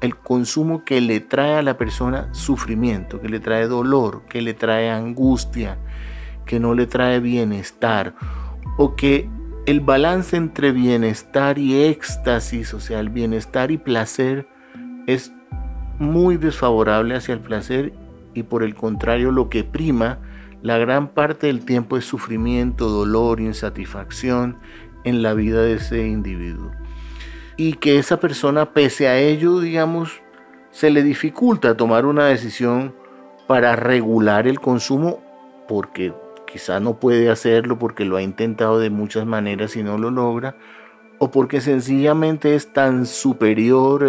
[0.00, 4.54] el consumo que le trae a la persona sufrimiento, que le trae dolor, que le
[4.54, 5.78] trae angustia,
[6.46, 8.16] que no le trae bienestar,
[8.76, 9.30] o que
[9.66, 14.48] el balance entre bienestar y éxtasis, o sea, el bienestar y placer,
[15.06, 15.32] es
[16.00, 17.92] muy desfavorable hacia el placer
[18.34, 20.18] y por el contrario lo que prima
[20.62, 24.58] la gran parte del tiempo es sufrimiento, dolor, insatisfacción
[25.04, 26.70] en la vida de ese individuo.
[27.56, 30.22] Y que esa persona, pese a ello, digamos,
[30.70, 32.94] se le dificulta tomar una decisión
[33.46, 35.22] para regular el consumo
[35.68, 36.14] porque
[36.46, 40.56] quizá no puede hacerlo porque lo ha intentado de muchas maneras y no lo logra,
[41.18, 44.04] o porque sencillamente es tan superior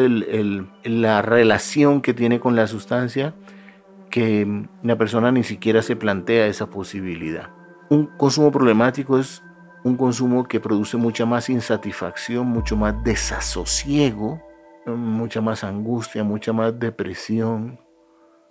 [0.83, 3.33] la relación que tiene con la sustancia
[4.09, 7.49] que la persona ni siquiera se plantea esa posibilidad.
[7.89, 9.43] Un consumo problemático es
[9.83, 14.41] un consumo que produce mucha más insatisfacción, mucho más desasosiego,
[14.87, 17.79] mucha más angustia, mucha más depresión,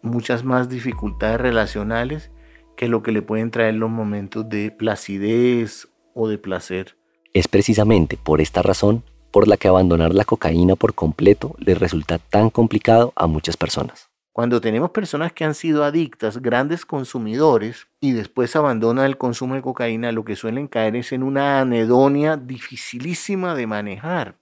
[0.02, 2.30] muchas más dificultades relacionales
[2.76, 6.96] que lo que le pueden traer los momentos de placidez o de placer.
[7.32, 12.18] Es precisamente por esta razón por la que abandonar la cocaína por completo les resulta
[12.18, 14.13] tan complicado a muchas personas.
[14.34, 19.62] Cuando tenemos personas que han sido adictas, grandes consumidores, y después abandonan el consumo de
[19.62, 24.36] cocaína, lo que suelen caer es en una anedonia dificilísima de manejar.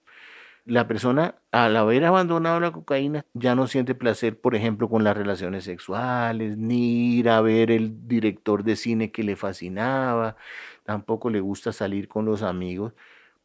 [0.65, 5.15] La persona, al haber abandonado la cocaína, ya no siente placer, por ejemplo, con las
[5.15, 10.37] relaciones sexuales, ni ir a ver el director de cine que le fascinaba,
[10.85, 12.93] tampoco le gusta salir con los amigos,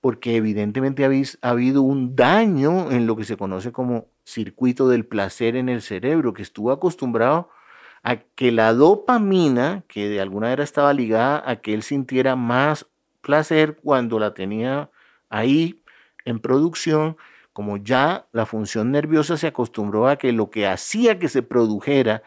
[0.00, 5.56] porque evidentemente ha habido un daño en lo que se conoce como circuito del placer
[5.56, 7.50] en el cerebro, que estuvo acostumbrado
[8.02, 12.86] a que la dopamina, que de alguna manera estaba ligada a que él sintiera más
[13.22, 14.90] placer cuando la tenía
[15.30, 15.82] ahí
[16.24, 17.16] en producción,
[17.52, 22.22] como ya la función nerviosa se acostumbró a que lo que hacía que se produjera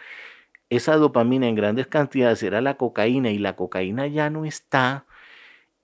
[0.70, 5.06] esa dopamina en grandes cantidades era la cocaína y la cocaína ya no está,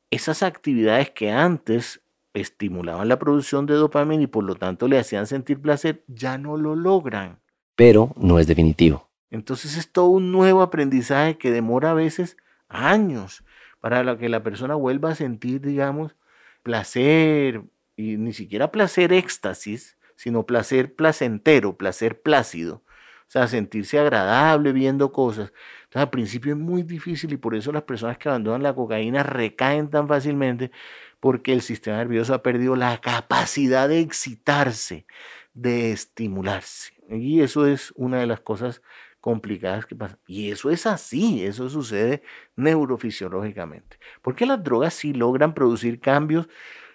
[0.09, 2.01] esas actividades que antes
[2.39, 6.57] estimulaban la producción de dopamina y por lo tanto le hacían sentir placer, ya no
[6.57, 7.39] lo logran.
[7.75, 9.07] Pero no es definitivo.
[9.29, 12.37] Entonces es todo un nuevo aprendizaje que demora a veces
[12.69, 13.43] años
[13.79, 16.15] para que la persona vuelva a sentir, digamos,
[16.63, 17.63] placer,
[17.95, 22.83] y ni siquiera placer éxtasis, sino placer placentero, placer plácido.
[23.27, 25.51] O sea, sentirse agradable viendo cosas.
[25.83, 29.23] Entonces, al principio es muy difícil y por eso las personas que abandonan la cocaína
[29.23, 30.71] recaen tan fácilmente
[31.19, 35.05] porque el sistema nervioso ha perdido la capacidad de excitarse,
[35.53, 36.93] de estimularse.
[37.09, 38.81] Y eso es una de las cosas
[39.19, 40.19] complicadas que pasan.
[40.27, 42.21] Y eso es así, eso sucede
[42.55, 43.99] neurofisiológicamente.
[44.21, 46.47] Porque las drogas sí logran producir cambios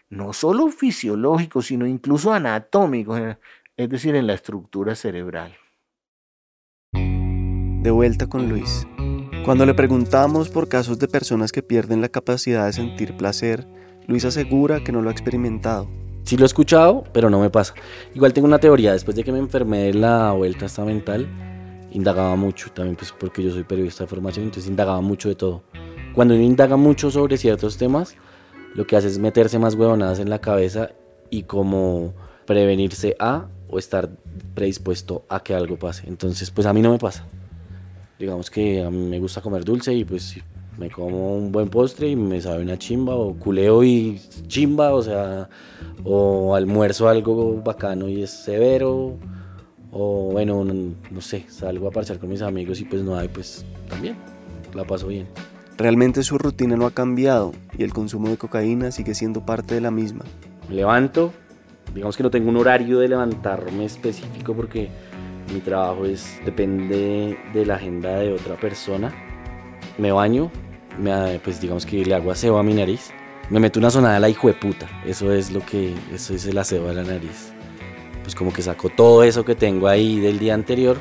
[0.08, 3.20] no solo fisiológicos, sino incluso anatómicos,
[3.76, 5.56] es decir, en la estructura cerebral.
[6.92, 8.86] De vuelta con Luis.
[9.44, 13.66] Cuando le preguntamos por casos de personas que pierden la capacidad de sentir placer,
[14.06, 15.88] Luis asegura que no lo ha experimentado.
[16.24, 17.74] Sí lo he escuchado, pero no me pasa.
[18.14, 21.26] Igual tengo una teoría, después de que me enfermé de la vuelta esta mental,
[21.92, 25.62] indagaba mucho, también pues porque yo soy periodista de formación, entonces indagaba mucho de todo.
[26.14, 28.16] Cuando uno indaga mucho sobre ciertos temas,
[28.74, 30.90] lo que hace es meterse más huevonadas en la cabeza
[31.30, 32.12] y como
[32.46, 34.10] prevenirse a o estar
[34.54, 36.06] predispuesto a que algo pase.
[36.06, 37.24] Entonces, pues a mí no me pasa.
[38.18, 40.36] Digamos que a mí me gusta comer dulce y pues
[40.78, 45.02] me como un buen postre y me sabe una chimba, o culeo y chimba, o
[45.02, 45.48] sea,
[46.04, 49.16] o almuerzo algo bacano y es severo,
[49.90, 53.64] o bueno, no, sé, salgo a parchar con mis amigos y pues no hay, pues
[53.88, 54.16] también
[54.74, 55.26] la paso bien.
[55.76, 59.80] Realmente su rutina no ha cambiado y el consumo de cocaína sigue siendo parte de
[59.80, 60.24] la misma.
[60.68, 61.32] Me levanto,
[61.94, 64.88] digamos que no tengo un horario de levantarme específico porque
[65.52, 69.12] mi trabajo es depende de la agenda de otra persona
[69.98, 70.50] me baño,
[70.98, 73.10] me, pues digamos que le hago aseo a mi nariz,
[73.50, 76.46] me meto una sonada de la hijo de puta, eso es lo que, eso es
[76.46, 77.52] el aseo de la nariz.
[78.22, 80.96] Pues como que saco todo eso que tengo ahí del día anterior,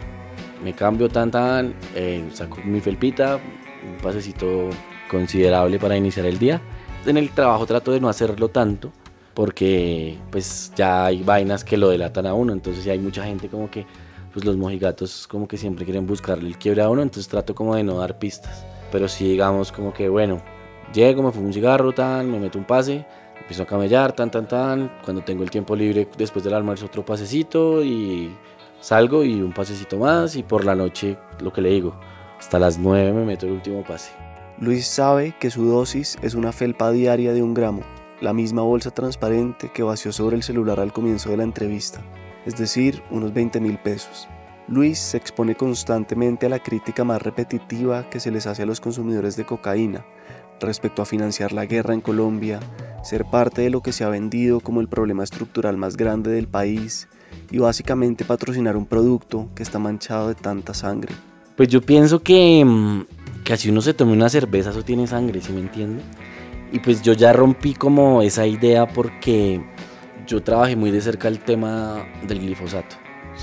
[0.63, 3.39] me cambio tan tan, eh, saco mi felpita,
[3.86, 4.69] un pasecito
[5.10, 6.62] considerable para iniciar el día.
[7.06, 8.91] En el trabajo trato de no hacerlo tanto,
[9.34, 13.47] porque pues ya hay vainas que lo delatan a uno, entonces ya hay mucha gente
[13.47, 13.86] como que
[14.34, 17.75] pues los mojigatos como que siempre quieren buscarle el quiebre a uno, entonces trato como
[17.75, 18.65] de no dar pistas.
[18.91, 20.41] Pero si digamos como que bueno,
[20.93, 23.06] llego, me fumo un cigarro, tan, me meto un pase,
[23.39, 27.06] empiezo a camellar, tan, tan, tan, cuando tengo el tiempo libre después del almuerzo otro
[27.06, 28.36] pasecito y
[28.80, 31.95] salgo y un pasecito más y por la noche lo que le digo,
[32.38, 34.12] hasta las 9 me meto el último pase.
[34.60, 37.82] Luis sabe que su dosis es una felpa diaria de un gramo,
[38.19, 42.01] la misma bolsa transparente que vació sobre el celular al comienzo de la entrevista
[42.45, 44.27] es decir, unos 20 mil pesos.
[44.67, 48.80] Luis se expone constantemente a la crítica más repetitiva que se les hace a los
[48.80, 50.06] consumidores de cocaína
[50.62, 52.60] respecto a financiar la guerra en Colombia,
[53.04, 56.47] ser parte de lo que se ha vendido como el problema estructural más grande del
[56.47, 57.08] país
[57.50, 61.13] y básicamente patrocinar un producto que está manchado de tanta sangre.
[61.58, 65.41] Pues yo pienso que, mm, que así uno se tome una cerveza, eso tiene sangre,
[65.41, 66.04] ¿sí me entiende?
[66.71, 69.62] Y pues yo ya rompí como esa idea porque
[70.26, 72.95] yo trabajé muy de cerca el tema del glifosato,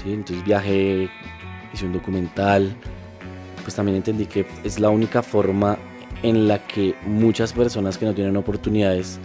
[0.06, 1.08] entonces viajé,
[1.72, 2.74] hice un documental,
[3.62, 5.78] pues también entendí que es la única forma
[6.22, 9.18] en la que muchas personas que no tienen oportunidades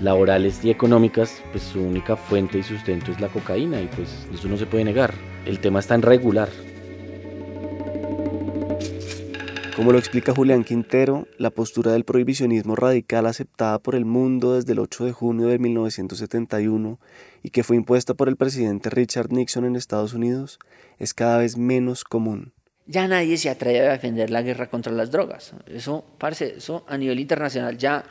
[0.00, 4.48] laborales y económicas, pues su única fuente y sustento es la cocaína y pues eso
[4.48, 5.14] no se puede negar.
[5.46, 6.48] El tema está en regular,
[9.76, 14.72] Como lo explica Julián Quintero, la postura del prohibicionismo radical aceptada por el mundo desde
[14.72, 17.00] el 8 de junio de 1971
[17.42, 20.58] y que fue impuesta por el presidente Richard Nixon en Estados Unidos
[20.98, 22.52] es cada vez menos común.
[22.86, 25.54] Ya nadie se atreve a defender la guerra contra las drogas.
[25.66, 28.04] Eso, parce, eso a nivel internacional ya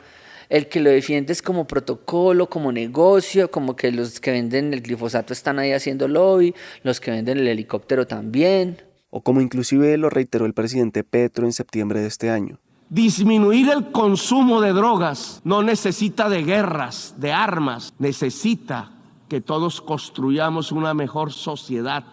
[0.48, 4.82] el que lo defiende es como protocolo, como negocio, como que los que venden el
[4.82, 10.08] glifosato están ahí haciendo lobby, los que venden el helicóptero también o como inclusive lo
[10.08, 12.58] reiteró el presidente Petro en septiembre de este año.
[12.88, 18.90] Disminuir el consumo de drogas no necesita de guerras, de armas, necesita
[19.28, 22.04] que todos construyamos una mejor sociedad,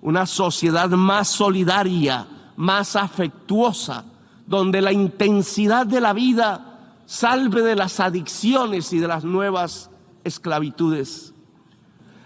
[0.00, 4.06] una sociedad más solidaria, más afectuosa,
[4.46, 9.90] donde la intensidad de la vida salve de las adicciones y de las nuevas
[10.24, 11.34] esclavitudes.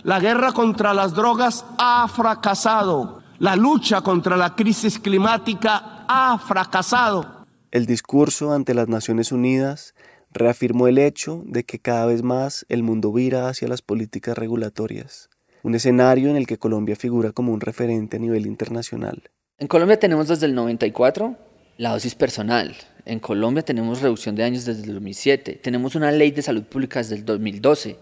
[0.05, 7.46] La guerra contra las drogas ha fracasado la lucha contra la crisis climática ha fracasado.
[7.70, 9.94] El discurso ante las Naciones Unidas
[10.31, 15.31] reafirmó el hecho de que cada vez más el mundo vira hacia las políticas regulatorias,
[15.62, 19.31] un escenario en el que Colombia figura como un referente a nivel internacional.
[19.59, 21.37] En Colombia tenemos desde el 94
[21.79, 22.75] la dosis personal.
[23.05, 25.61] En Colombia tenemos reducción de años desde el 2007.
[25.62, 27.99] Tenemos una ley de salud pública desde el 2012.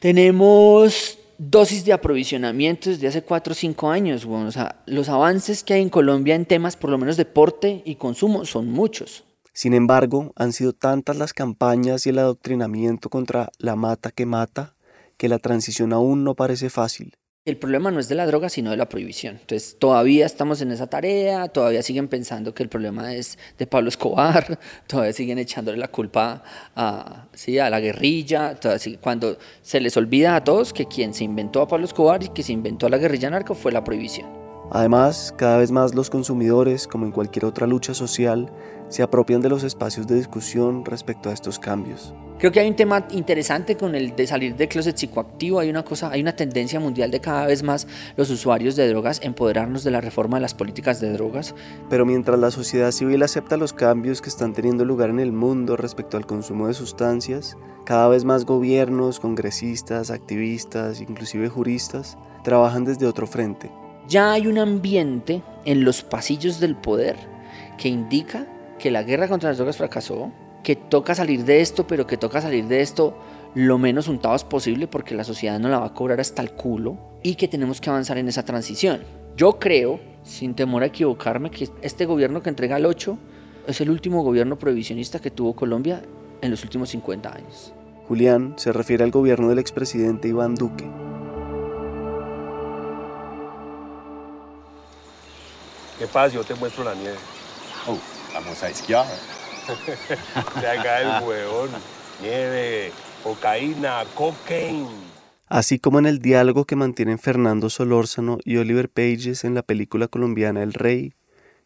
[0.00, 4.26] Tenemos dosis de aprovisionamiento desde hace 4 o 5 años.
[4.26, 7.94] O sea, los avances que hay en Colombia en temas, por lo menos deporte y
[7.94, 9.24] consumo, son muchos.
[9.52, 14.74] Sin embargo, han sido tantas las campañas y el adoctrinamiento contra la mata que mata
[15.16, 18.70] que la transición aún no parece fácil el problema no es de la droga, sino
[18.70, 19.38] de la prohibición.
[19.40, 23.88] Entonces, todavía estamos en esa tarea, todavía siguen pensando que el problema es de Pablo
[23.88, 26.42] Escobar, todavía siguen echándole la culpa
[26.76, 27.58] a, ¿sí?
[27.58, 28.58] a la guerrilla,
[29.00, 32.42] cuando se les olvida a todos que quien se inventó a Pablo Escobar y que
[32.42, 34.47] se inventó a la guerrilla narco fue la prohibición.
[34.70, 38.50] Además, cada vez más los consumidores, como en cualquier otra lucha social,
[38.88, 42.14] se apropian de los espacios de discusión respecto a estos cambios.
[42.38, 45.58] Creo que hay un tema interesante con el de salir del closet psicoactivo.
[45.58, 49.20] Hay una cosa, hay una tendencia mundial de cada vez más los usuarios de drogas
[49.24, 51.56] empoderarnos de la reforma de las políticas de drogas.
[51.90, 55.76] Pero mientras la sociedad civil acepta los cambios que están teniendo lugar en el mundo
[55.76, 63.06] respecto al consumo de sustancias, cada vez más gobiernos, congresistas, activistas, inclusive juristas, trabajan desde
[63.06, 63.68] otro frente.
[64.08, 67.16] Ya hay un ambiente en los pasillos del poder
[67.76, 68.46] que indica
[68.78, 72.40] que la guerra contra las drogas fracasó, que toca salir de esto, pero que toca
[72.40, 73.18] salir de esto
[73.54, 76.96] lo menos untados posible porque la sociedad no la va a cobrar hasta el culo
[77.22, 79.02] y que tenemos que avanzar en esa transición.
[79.36, 83.18] Yo creo, sin temor a equivocarme, que este gobierno que entrega el 8
[83.66, 86.02] es el último gobierno prohibicionista que tuvo Colombia
[86.40, 87.74] en los últimos 50 años.
[88.06, 91.07] Julián se refiere al gobierno del expresidente Iván Duque.
[95.98, 96.34] ¿Qué pasa?
[96.34, 97.16] Yo te muestro la nieve.
[97.86, 97.98] Oh,
[98.32, 99.06] vamos a esquiar.
[100.60, 101.70] De acá el hueón.
[102.22, 102.92] Nieve,
[103.24, 104.88] cocaína, cocaine.
[105.48, 110.06] Así como en el diálogo que mantienen Fernando Solórzano y Oliver Pages en la película
[110.06, 111.14] colombiana El Rey,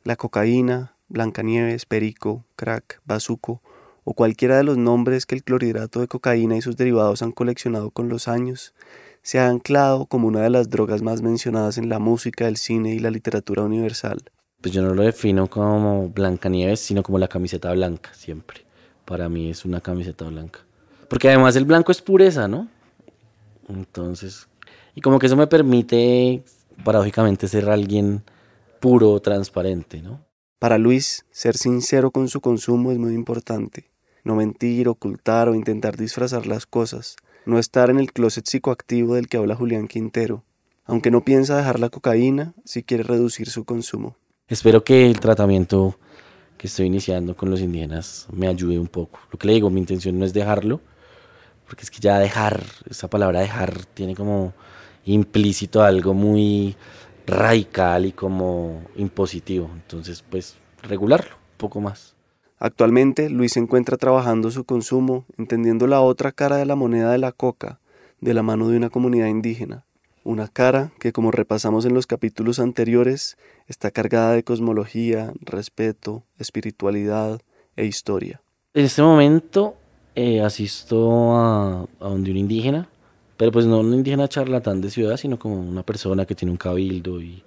[0.05, 3.61] la cocaína, Blancanieves, Perico, Crack, Bazuco
[4.05, 7.91] o cualquiera de los nombres que el clorhidrato de cocaína y sus derivados han coleccionado
[7.91, 8.73] con los años,
[9.23, 12.95] se ha anclado como una de las drogas más mencionadas en la música, el cine
[12.95, 14.23] y la literatura universal.
[14.61, 18.65] Pues yo no lo defino como Blancanieves, sino como la camiseta blanca, siempre.
[19.05, 20.61] Para mí es una camiseta blanca.
[21.09, 22.69] Porque además el blanco es pureza, ¿no?
[23.69, 24.49] Entonces,
[24.95, 26.45] y como que eso me permite,
[26.85, 28.23] paradójicamente, ser alguien
[28.81, 30.21] puro, transparente, ¿no?
[30.59, 33.91] Para Luis, ser sincero con su consumo es muy importante.
[34.25, 37.17] No mentir, ocultar o intentar disfrazar las cosas.
[37.45, 40.45] No estar en el closet psicoactivo del que habla Julián Quintero.
[40.85, 44.17] Aunque no piensa dejar la cocaína, si quiere reducir su consumo.
[44.49, 45.99] Espero que el tratamiento
[46.57, 49.19] que estoy iniciando con los indígenas me ayude un poco.
[49.31, 50.81] Lo que le digo, mi intención no es dejarlo,
[51.67, 54.53] porque es que ya dejar, esa palabra dejar tiene como
[55.05, 56.77] implícito algo muy
[57.27, 59.71] radical y como impositivo.
[59.75, 62.12] Entonces, pues regularlo un poco más.
[62.65, 67.19] Actualmente, Luis se encuentra trabajando su consumo, entendiendo la otra cara de la moneda de
[67.19, 67.81] la coca,
[68.21, 69.85] de la mano de una comunidad indígena.
[70.23, 73.37] Una cara que, como repasamos en los capítulos anteriores,
[73.67, 77.41] está cargada de cosmología, respeto, espiritualidad
[77.75, 78.41] e historia.
[78.75, 79.75] En este momento
[80.15, 82.89] eh, asisto a, a donde un indígena,
[83.39, 86.59] pero pues no un indígena charlatán de ciudad, sino como una persona que tiene un
[86.59, 87.43] cabildo y,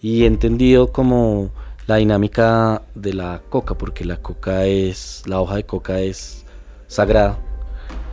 [0.00, 1.50] y entendido como
[1.86, 6.44] la dinámica de la coca, porque la coca es, la hoja de coca es
[6.88, 7.38] sagrada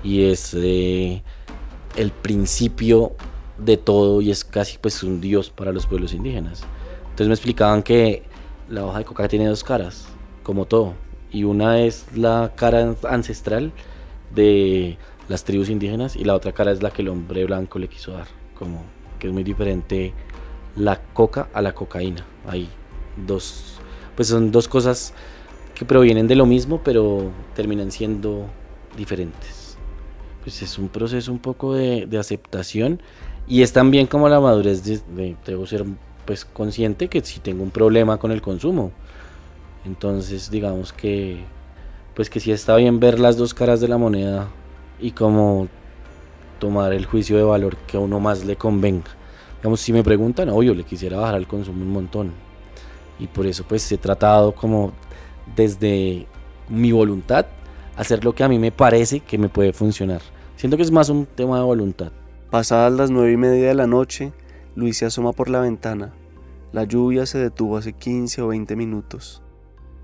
[0.04, 1.24] y es eh,
[1.96, 3.14] el principio
[3.58, 6.64] de todo y es casi pues un dios para los pueblos indígenas.
[7.04, 8.24] Entonces me explicaban que
[8.70, 10.06] la hoja de coca tiene dos caras,
[10.44, 10.94] como todo,
[11.32, 13.72] y una es la cara ancestral
[14.36, 14.98] de
[15.30, 18.12] las tribus indígenas y la otra cara es la que el hombre blanco le quiso
[18.12, 18.84] dar, como
[19.18, 20.14] que es muy diferente
[20.76, 22.26] la coca a la cocaína.
[22.48, 22.70] Hay
[23.18, 23.80] dos,
[24.16, 25.14] pues son dos cosas
[25.76, 28.48] que provienen de lo mismo, pero terminan siendo
[28.98, 29.78] diferentes.
[30.44, 33.02] Pues es un proceso un poco de, de aceptación
[33.48, 35.86] y es también como la madurez de, de, debo ser
[36.26, 38.92] pues consciente que si tengo un problema con el consumo.
[39.86, 41.44] Entonces digamos que
[42.14, 44.50] pues que sí está bien ver las dos caras de la moneda
[45.00, 45.68] y como
[46.60, 49.12] tomar el juicio de valor que a uno más le convenga.
[49.58, 52.32] Digamos, si me preguntan, obvio, le quisiera bajar el consumo un montón.
[53.20, 54.92] Y por eso pues he tratado como
[55.56, 56.28] desde
[56.70, 57.46] mi voluntad
[57.96, 60.22] hacer lo que a mí me parece que me puede funcionar.
[60.56, 62.12] Siento que es más un tema de voluntad.
[62.50, 64.32] Pasadas las nueve y media de la noche,
[64.76, 66.14] Luis se asoma por la ventana.
[66.72, 69.44] La lluvia se detuvo hace 15 o 20 minutos.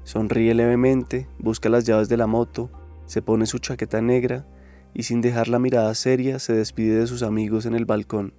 [0.04, 2.70] Sonríe levemente, busca las llaves de la moto,
[3.06, 4.46] se pone su chaqueta negra
[4.94, 8.34] y sin dejar la mirada seria se despide de sus amigos en el balcón.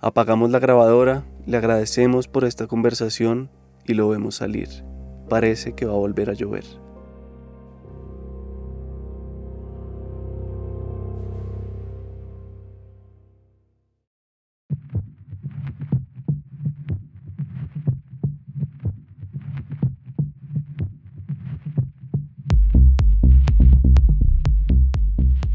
[0.00, 3.50] Apagamos la grabadora, le agradecemos por esta conversación
[3.86, 4.68] y lo vemos salir.
[5.28, 6.64] Parece que va a volver a llover.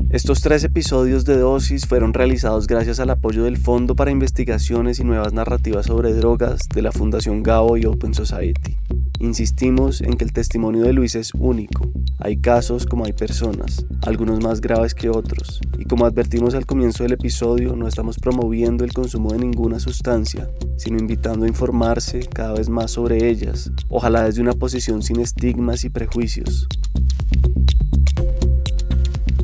[0.09, 5.03] Estos tres episodios de Dosis fueron realizados gracias al apoyo del Fondo para Investigaciones y
[5.03, 8.75] Nuevas Narrativas sobre Drogas de la Fundación Gabo y Open Society.
[9.19, 11.91] Insistimos en que el testimonio de Luis es único.
[12.17, 15.61] Hay casos como hay personas, algunos más graves que otros.
[15.77, 20.49] Y como advertimos al comienzo del episodio, no estamos promoviendo el consumo de ninguna sustancia,
[20.77, 25.83] sino invitando a informarse cada vez más sobre ellas, ojalá desde una posición sin estigmas
[25.83, 26.67] y prejuicios.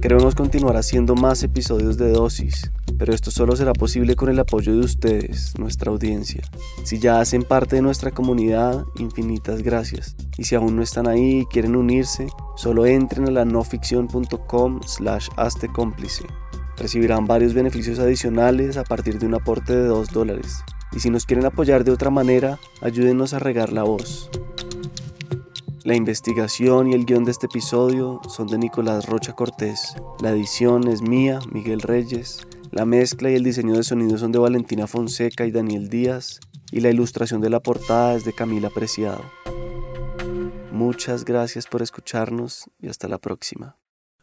[0.05, 4.71] Queremos continuar haciendo más episodios de dosis, pero esto solo será posible con el apoyo
[4.73, 6.43] de ustedes, nuestra audiencia.
[6.83, 10.15] Si ya hacen parte de nuestra comunidad, infinitas gracias.
[10.37, 15.29] Y si aún no están ahí y quieren unirse, solo entren a la noficción.com slash
[15.73, 16.27] cómplice.
[16.77, 20.63] Recibirán varios beneficios adicionales a partir de un aporte de 2 dólares.
[20.91, 24.29] Y si nos quieren apoyar de otra manera, ayúdenos a regar la voz.
[25.85, 29.93] La investigación y el guion de este episodio son de Nicolás Rocha Cortés.
[30.19, 32.47] La edición es mía, Miguel Reyes.
[32.71, 36.39] La mezcla y el diseño de sonido son de Valentina Fonseca y Daniel Díaz.
[36.71, 39.21] Y la ilustración de la portada es de Camila Preciado.
[40.71, 43.77] Muchas gracias por escucharnos y hasta la próxima.